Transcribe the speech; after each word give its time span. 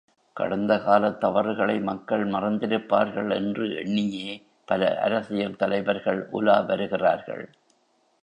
கடந்த 0.35 0.77
காலத் 0.77 1.19
தவறுகளை 1.19 1.79
மக்கள் 1.79 2.23
மறந்திருப்பார்கள் 2.27 3.33
என்று 3.35 3.75
எண்ணியே 3.75 4.43
பல 4.65 4.99
அரசியல் 4.99 5.55
தலைவர்கள் 5.55 6.27
உலா 6.31 6.59
வருகிறார்கள். 6.59 7.43